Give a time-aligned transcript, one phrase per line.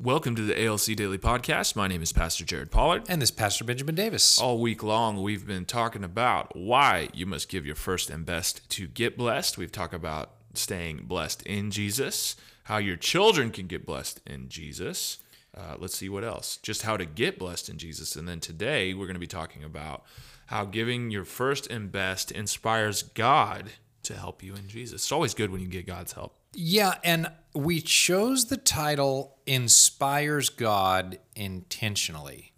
[0.00, 1.76] Welcome to the ALC Daily Podcast.
[1.76, 3.04] My name is Pastor Jared Pollard.
[3.08, 4.40] And this is Pastor Benjamin Davis.
[4.40, 8.68] All week long, we've been talking about why you must give your first and best
[8.70, 9.56] to get blessed.
[9.56, 15.18] We've talked about staying blessed in Jesus, how your children can get blessed in Jesus.
[15.56, 16.56] Uh, let's see what else.
[16.56, 18.16] Just how to get blessed in Jesus.
[18.16, 20.02] And then today, we're going to be talking about
[20.46, 23.70] how giving your first and best inspires God
[24.04, 25.02] to help you in Jesus.
[25.02, 26.34] It's always good when you get God's help.
[26.54, 32.52] Yeah, and we chose the title Inspires God intentionally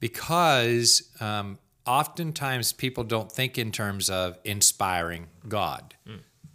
[0.00, 5.94] because um, oftentimes people don't think in terms of inspiring God.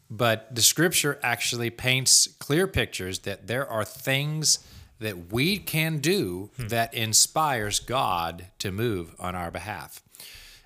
[0.09, 4.59] But the scripture actually paints clear pictures that there are things
[4.99, 10.01] that we can do that inspires God to move on our behalf.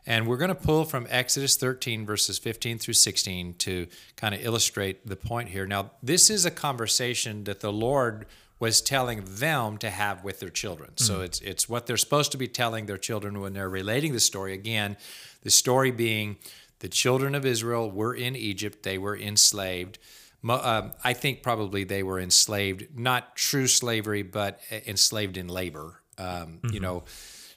[0.09, 4.43] And we're going to pull from Exodus 13, verses 15 through 16 to kind of
[4.43, 5.67] illustrate the point here.
[5.67, 8.25] Now, this is a conversation that the Lord
[8.59, 10.97] was telling them to have with their children.
[10.97, 14.19] So it's, it's what they're supposed to be telling their children when they're relating the
[14.19, 14.51] story.
[14.53, 14.97] Again,
[15.43, 16.37] the story being
[16.79, 19.99] the children of Israel were in Egypt, they were enslaved.
[20.47, 26.01] Um, I think probably they were enslaved, not true slavery, but uh, enslaved in labor.
[26.17, 27.03] Um, You know,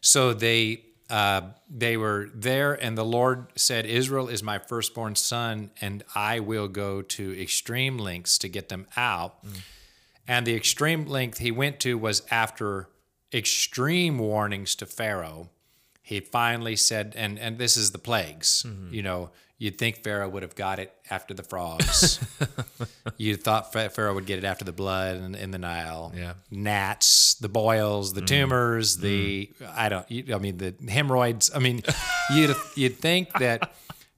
[0.01, 5.71] so they uh, they were there, and the Lord said, "Israel is my firstborn son,
[5.81, 9.45] and I will go to extreme lengths to get them out."
[10.27, 12.89] And the extreme length he went to was after
[13.33, 15.51] extreme warnings to Pharaoh.
[16.01, 18.65] He finally said, and and this is the plagues.
[18.91, 19.31] You know,
[19.63, 22.19] you'd think Pharaoh would have got it after the frogs.
[23.17, 26.13] you thought Pharaoh would get it after the blood in, in the Nile.
[26.17, 26.35] Yeah.
[26.51, 28.27] gnats, the boils, the mm.
[28.27, 29.01] tumors, mm.
[29.03, 30.11] the I don't.
[30.11, 31.53] You, I mean, the hemorrhoids.
[31.55, 31.83] I mean,
[32.35, 33.73] you'd you'd think that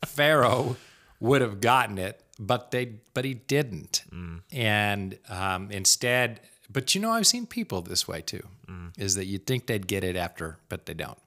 [0.07, 0.77] Pharaoh
[1.21, 4.41] would have gotten it, but they but he didn't, mm.
[4.51, 6.41] and um, instead.
[6.73, 8.43] But you know, I've seen people this way too.
[8.97, 11.19] Is that you'd think they'd get it after, but they don't.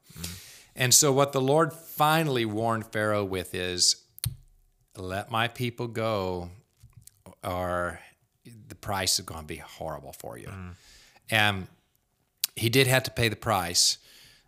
[0.78, 4.07] And so, what the Lord finally warned Pharaoh with is,
[4.98, 6.50] "Let my people go,
[7.44, 8.00] or
[8.68, 10.76] the price is going to be horrible for you." Mm.
[11.30, 11.68] And
[12.56, 13.98] he did have to pay the price.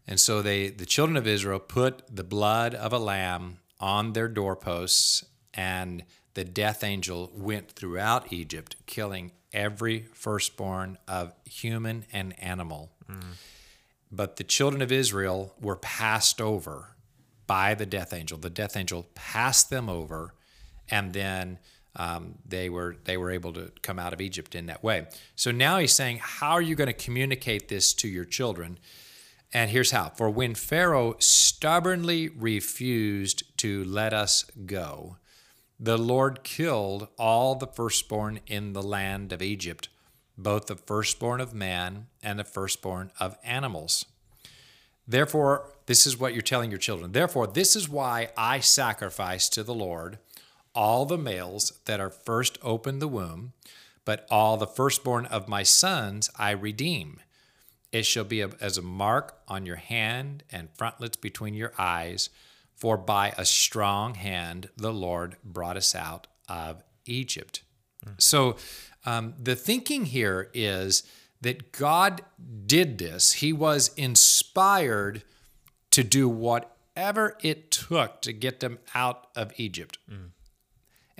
[0.07, 4.27] And so they the children of Israel put the blood of a lamb on their
[4.27, 5.23] doorposts
[5.53, 12.91] and the death angel went throughout Egypt killing every firstborn of human and animal.
[13.09, 13.33] Mm.
[14.11, 16.95] But the children of Israel were passed over
[17.47, 18.37] by the death angel.
[18.37, 20.33] The death angel passed them over,
[20.89, 21.59] and then
[21.95, 25.07] um, they were they were able to come out of Egypt in that way.
[25.35, 28.79] So now he's saying, how are you going to communicate this to your children?
[29.51, 35.17] And here's how: For when Pharaoh stubbornly refused to let us go,
[35.79, 39.89] the Lord killed all the firstborn in the land of Egypt,
[40.37, 44.05] both the firstborn of man and the firstborn of animals.
[45.07, 47.13] Therefore, this is what you're telling your children.
[47.13, 50.19] Therefore, this is why I sacrifice to the Lord
[50.75, 53.53] all the males that are first open the womb,
[54.05, 57.19] but all the firstborn of my sons I redeem.
[57.91, 62.29] It shall be a- as a mark on your hand and frontlets between your eyes,
[62.75, 67.61] for by a strong hand the Lord brought us out of Egypt.
[68.17, 68.55] So
[69.05, 71.03] um, the thinking here is
[71.41, 72.21] that God
[72.65, 73.33] did this.
[73.33, 75.23] He was inspired
[75.91, 79.97] to do whatever it took to get them out of Egypt.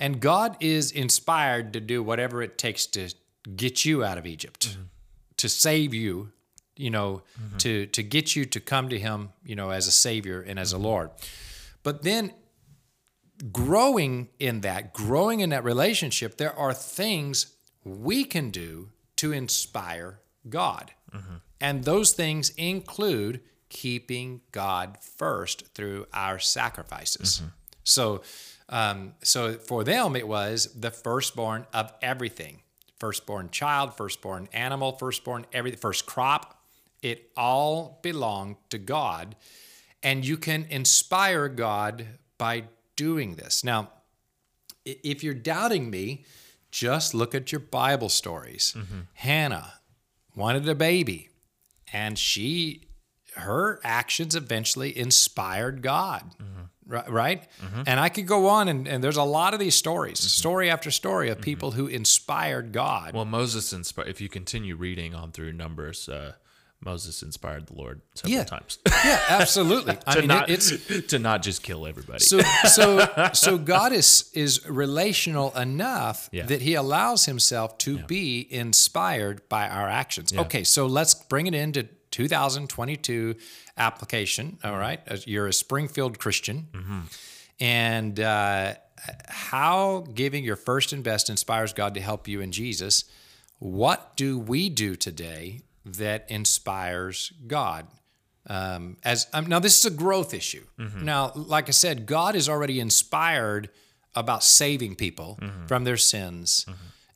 [0.00, 3.14] And God is inspired to do whatever it takes to
[3.54, 4.82] get you out of Egypt, mm-hmm.
[5.36, 6.32] to save you,
[6.74, 7.58] you know, mm-hmm.
[7.58, 10.72] to to get you to come to him, you know, as a savior and as
[10.72, 10.86] a mm-hmm.
[10.86, 11.10] Lord.
[11.82, 12.32] But then
[13.52, 17.54] growing in that, growing in that relationship, there are things
[17.84, 20.92] we can do to inspire God.
[21.60, 27.42] And those things include keeping God first through our sacrifices.
[27.84, 28.22] So,
[28.70, 32.62] um, so for them, it was the firstborn of everything
[32.98, 36.62] firstborn child, firstborn animal, firstborn every first crop.
[37.02, 39.36] It all belonged to God.
[40.02, 42.06] And you can inspire God
[42.36, 42.64] by
[42.96, 43.64] doing this.
[43.64, 43.90] Now,
[44.84, 46.24] if you're doubting me,
[46.70, 48.76] just look at your Bible stories.
[49.14, 49.74] Hannah
[50.36, 51.30] wanted a baby,
[51.92, 52.86] and she
[53.36, 56.34] her actions eventually inspired God.
[56.38, 57.46] ri- right?
[57.62, 57.82] Mm-hmm.
[57.86, 60.28] And I could go on, and, and there's a lot of these stories, mm-hmm.
[60.28, 61.44] story after story of mm-hmm.
[61.44, 63.14] people who inspired God.
[63.14, 64.08] Well, Moses inspired.
[64.08, 66.32] If you continue reading on through Numbers, uh,
[66.82, 68.44] Moses inspired the Lord several Yeah.
[68.44, 69.98] times yeah, absolutely.
[70.06, 72.20] I to mean, not it, it's to not just kill everybody.
[72.20, 76.46] so so so God is is relational enough Yeah.
[76.46, 80.32] that He allows Himself to be inspired by our actions.
[80.32, 83.36] Okay, so let's bring it into 2022
[83.76, 84.58] application.
[84.64, 86.68] All right, you're a Springfield Christian,
[87.58, 88.74] and uh,
[89.28, 93.04] how giving your first and best inspires God to help you in Jesus.
[93.58, 97.86] What do we do today that inspires God?
[98.46, 100.64] um, as um, now this is a growth issue.
[100.78, 103.68] Now like i said god is already inspired
[104.14, 106.64] about saving people from their sins.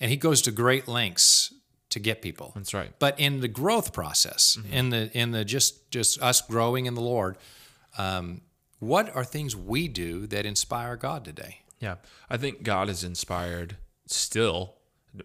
[0.00, 1.52] And he goes to great lengths
[1.94, 2.90] to get people That's right.
[2.98, 7.00] but in the growth process in the in the just just us growing in the
[7.14, 7.36] lord
[7.98, 8.40] um,
[8.78, 11.96] what are things we do that inspire god today Yeah,
[12.30, 13.76] I think God is inspired
[14.06, 14.74] still,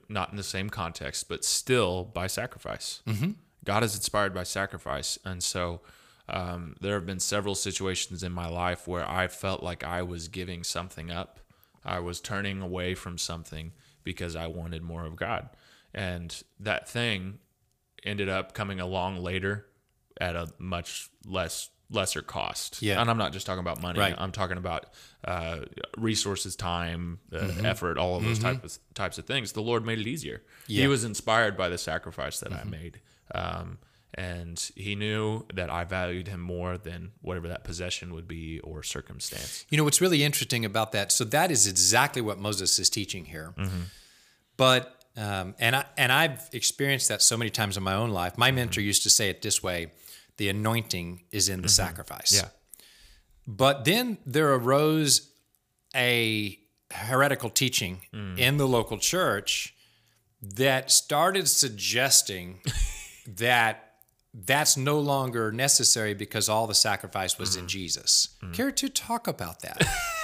[0.07, 3.01] not in the same context, but still by sacrifice.
[3.07, 3.31] Mm-hmm.
[3.63, 5.81] God is inspired by sacrifice, and so
[6.27, 10.27] um, there have been several situations in my life where I felt like I was
[10.27, 11.39] giving something up.
[11.83, 13.71] I was turning away from something
[14.03, 15.49] because I wanted more of God,
[15.93, 17.39] and that thing
[18.03, 19.65] ended up coming along later
[20.19, 22.81] at a much less lesser cost.
[22.83, 23.01] Yeah.
[23.01, 23.99] and I'm not just talking about money.
[23.99, 24.13] Right.
[24.13, 24.21] Mm-hmm.
[24.21, 24.85] I'm talking about
[25.25, 25.61] uh,
[25.97, 29.53] resources, time, uh, effort, all of those type of, types of things.
[29.53, 30.43] The Lord made it easier.
[30.67, 30.83] Yeah.
[30.83, 32.67] He was inspired by the sacrifice that Mm-hmm.
[32.67, 33.01] I made,
[33.33, 33.77] um,
[34.13, 38.83] and He knew that I valued Him more than whatever that possession would be or
[38.83, 39.65] circumstance.
[39.69, 41.11] You know what's really interesting about that?
[41.11, 43.53] So that is exactly what Moses is teaching here.
[44.57, 48.37] But um, and I and I've experienced that so many times in my own life.
[48.37, 49.91] My mentor used to say it this way:
[50.37, 51.71] the anointing is in the mm-hmm.
[51.71, 52.33] sacrifice.
[52.33, 52.49] Yeah.
[53.45, 55.29] But then there arose
[55.93, 56.57] a
[56.91, 58.37] heretical teaching mm.
[58.37, 59.75] in the local church
[60.41, 62.61] that started suggesting
[63.27, 63.95] that
[64.33, 67.67] that's no longer necessary because all the sacrifice was in mm-hmm.
[67.67, 68.29] Jesus.
[68.53, 69.81] Care to talk about that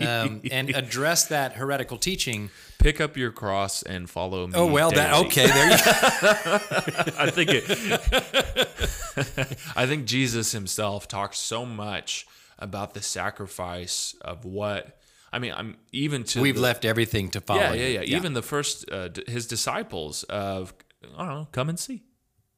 [0.00, 2.50] um, and address that heretical teaching?
[2.78, 4.52] Pick up your cross and follow me.
[4.54, 5.46] Oh well, that okay.
[5.46, 5.82] There you go.
[7.18, 7.70] I think it.
[9.76, 12.26] I think Jesus himself talks so much
[12.58, 14.98] about the sacrifice of what.
[15.32, 17.60] I mean, I'm even to We've the- left everything to follow.
[17.60, 18.16] Yeah, yeah, yeah.
[18.16, 20.72] Even the first, uh, d- his disciples of,
[21.16, 22.04] I don't know, come and see.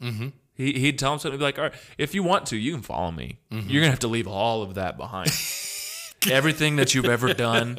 [0.02, 0.28] Mm-hmm.
[0.52, 3.10] He, he'd tell them something like, all right, if you want to, you can follow
[3.12, 3.38] me.
[3.50, 3.70] Mm-hmm.
[3.70, 5.30] You're going to have to leave all of that behind.
[6.30, 7.78] Everything that you've ever done,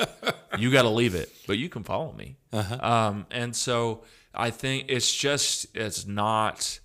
[0.58, 2.38] you got to leave it, but you can follow me.
[2.54, 2.78] Uh-huh.
[2.82, 4.04] Um, and so
[4.34, 6.80] I think it's just, it's not,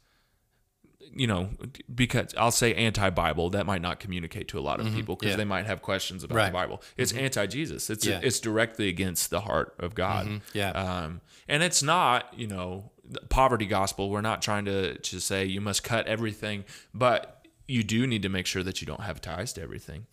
[1.14, 1.50] you know,
[1.94, 5.30] because I'll say anti-Bible, that might not communicate to a lot of people because Mm-hmm.
[5.32, 5.36] Yeah.
[5.36, 6.46] they might have questions about Right.
[6.46, 6.82] the Bible.
[6.96, 7.90] It's anti-Jesus.
[7.90, 8.20] It's Yeah.
[8.22, 10.40] it's directly against the heart of God.
[10.54, 10.70] Yeah.
[10.70, 14.10] Um, and it's not, you know, the poverty gospel.
[14.10, 16.64] We're not trying to to say you must cut everything,
[16.94, 20.06] but you do need to make sure that you don't have ties to everything.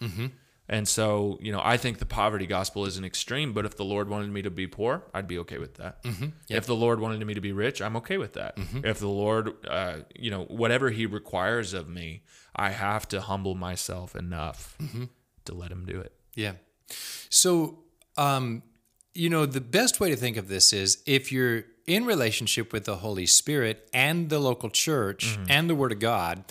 [0.69, 0.75] Mm-hmm.
[0.77, 3.83] And so, you know, I think the poverty gospel is an extreme, but if the
[3.85, 6.03] Lord wanted me to be poor, I'd be okay with that.
[6.03, 6.27] Mm-hmm.
[6.49, 8.57] If the Lord wanted me to be rich, I'm okay with that.
[8.83, 12.23] If the Lord, uh, you know, whatever He requires of me,
[12.55, 15.05] I have to humble myself enough Mm-hmm.
[15.45, 16.13] to let Him do it.
[16.35, 16.53] Yeah.
[17.29, 17.79] So,
[18.17, 18.63] um,
[19.13, 22.85] you know, the best way to think of this is if you're in relationship with
[22.85, 25.51] the Holy Spirit and the local church Mm-hmm.
[25.51, 26.43] and the Word of God,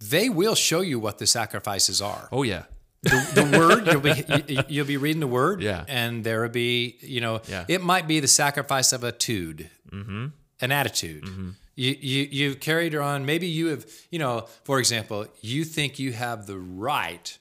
[0.00, 2.28] they will show you what the sacrifices are.
[2.32, 2.64] Oh yeah,
[3.08, 5.84] The, the Word, you'll be you- you'll be reading the Word, Yeah.
[5.88, 7.64] and there will be, you know, Yeah.
[7.68, 10.26] it might be the sacrifice of a tude, mm-hmm.
[10.60, 11.24] an attitude.
[11.24, 11.50] Mm-hmm.
[11.78, 13.26] You, you you've carried her on.
[13.26, 17.36] Maybe you have, you know, for example, you think you have the right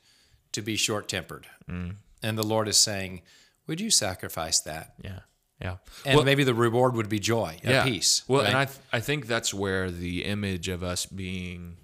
[0.51, 1.95] to be short tempered, mm.
[2.21, 3.21] and the Lord is saying,
[3.67, 5.19] "Would you sacrifice that?" yeah,
[5.61, 5.77] yeah.
[6.05, 8.23] And maybe the reward would be joy, a peace.
[8.27, 8.57] Well, and?
[8.57, 11.77] I th- I think that's where the image of us being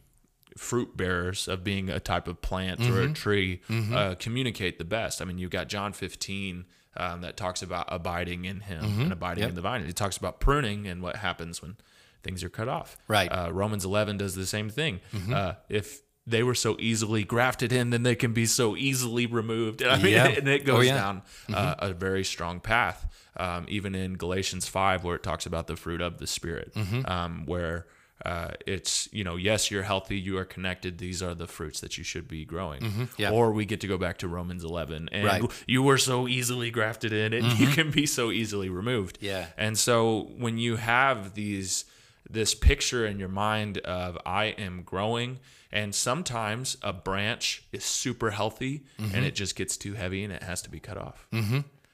[0.58, 3.12] fruit bearers, of being a type of plant or Mm-hmm.
[3.12, 3.62] a tree,
[3.94, 5.22] uh, communicate the best.
[5.22, 6.66] I mean, you've got John 15
[6.98, 9.02] um, that talks about abiding in Him Mm-hmm.
[9.02, 9.82] and abiding in the vine.
[9.84, 11.78] It talks about pruning and what happens when
[12.24, 12.98] things are cut off.
[13.08, 13.30] Right.
[13.32, 13.46] Mm-hmm.
[13.46, 15.00] Uh, Romans 11 does the same thing.
[15.34, 19.82] Uh, if they were so easily grafted in, then they can be so easily removed.
[19.86, 20.28] I mean, Yeah.
[20.28, 20.96] and it Oh, goes yeah.
[20.96, 21.22] down
[21.54, 23.08] uh, a very strong path.
[23.38, 26.74] Um, even in Galatians 5, where it talks about the fruit of the Spirit,
[27.06, 27.88] um, where
[28.26, 30.98] uh, it's, you know, yes, you're healthy, you are connected.
[30.98, 33.10] These are the fruits that you should be growing.
[33.18, 33.32] Yeah.
[33.32, 35.44] Or we get to go back to Romans 11, and Right.
[35.68, 39.18] you were so easily grafted in, and you can be so easily removed.
[39.22, 39.48] Yeah.
[39.58, 41.86] And so when you have these
[42.30, 45.40] this picture in your mind of I am growing.
[45.74, 49.16] And sometimes a branch is super healthy Mm-hmm.
[49.16, 51.28] and it just gets too heavy and it has to be cut off.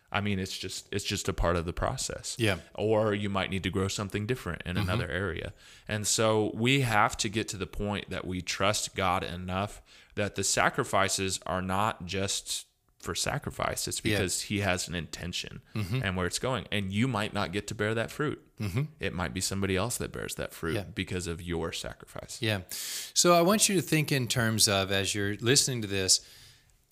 [0.08, 0.18] Mm-hmm.
[0.18, 2.36] I mean, it's just it's just a part of the process.
[2.40, 2.56] Yeah.
[2.56, 2.62] Mm-hmm.
[2.76, 5.54] Or you might need to grow something different in another area.
[5.88, 9.82] And so we have to get to the point that we trust God enough
[10.16, 12.66] that the sacrifices are not just
[13.00, 13.88] for sacrifice.
[13.88, 14.14] It's Yeah.
[14.14, 14.22] Mm-hmm.
[14.24, 16.66] because He has an intention and where it's going.
[16.72, 18.42] And you might not get to bear that fruit.
[18.60, 18.84] Mm-hmm.
[19.00, 20.84] It might be somebody else that bears that fruit Yeah.
[20.96, 22.40] because of your sacrifice.
[22.42, 22.62] Yeah.
[23.14, 26.22] So I want you to think in terms of, as you're listening to this,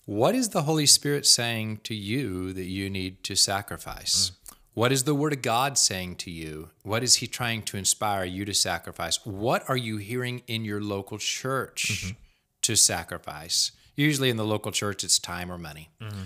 [0.06, 4.30] what is the Holy Spirit saying to you that you need to sacrifice?
[4.30, 4.56] Mm.
[4.74, 6.70] What is the Word of God saying to you?
[6.82, 9.24] What is He trying to inspire you to sacrifice?
[9.26, 12.16] What are you hearing in your local church mm-hmm.
[12.62, 13.72] to sacrifice?
[13.96, 15.88] Usually in the local church, it's time or money.
[16.00, 16.22] Mm-hmm.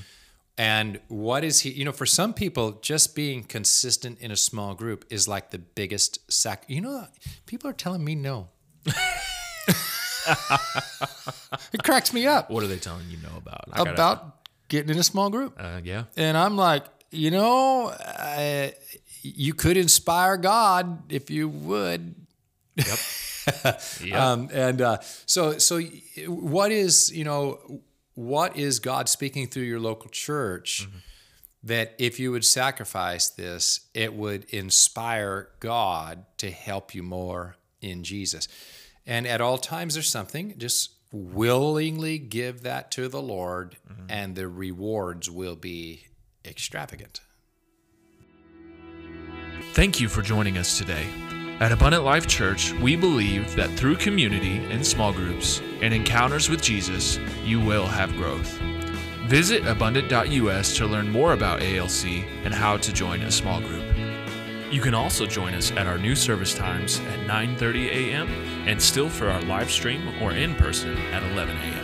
[0.58, 4.74] And what is he, you know, for some people, just being consistent in a small
[4.74, 6.64] group is like the biggest sac.
[6.66, 7.06] You know,
[7.46, 8.48] people are telling me no.
[11.72, 13.64] it cracks me up What are they telling you know about?
[13.72, 14.36] I gotta- about
[14.68, 15.56] getting in a small group.
[15.58, 16.04] uh, yeah.
[16.16, 18.68] And I'm like, you know, uh,
[19.22, 22.14] you could inspire God if you would.
[24.04, 24.14] Yep.
[24.14, 25.80] Um, and uh, so, so
[26.28, 27.80] what is you know,
[28.14, 30.86] what is God speaking through your local church
[31.64, 38.04] that if you would sacrifice this, it would inspire God to help you more in
[38.04, 38.46] Jesus.
[39.06, 40.54] And at all times, there's something.
[40.58, 44.06] Just willingly give that to the Lord, mm-hmm.
[44.08, 46.06] and the rewards will be
[46.44, 47.20] extravagant.
[49.72, 51.06] Thank you for joining us today.
[51.60, 56.62] At Abundant Life Church, we believe that through community and small groups and encounters with
[56.62, 58.58] Jesus, you will have growth.
[59.26, 63.89] Visit abundant.us to learn more about ALC and how to join a small group.
[64.70, 68.28] You can also join us at our new service times at 9:30 a.m.
[68.68, 71.79] and still for our live stream or in person at 11 a.m.